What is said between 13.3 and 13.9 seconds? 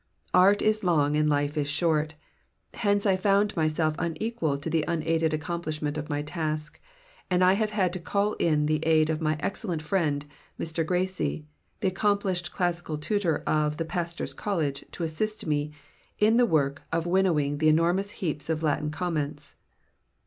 of '* the